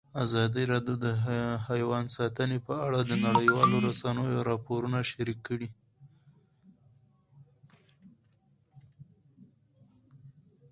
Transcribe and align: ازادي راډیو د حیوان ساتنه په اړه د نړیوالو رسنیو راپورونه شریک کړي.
ازادي 0.23 0.63
راډیو 0.71 0.95
د 1.05 1.05
حیوان 1.67 2.05
ساتنه 2.17 2.57
په 2.67 2.73
اړه 2.85 2.99
د 3.03 3.11
نړیوالو 3.25 3.77
رسنیو 3.87 4.45
راپورونه 4.49 4.97
شریک 5.09 5.39
کړي. 5.47 5.69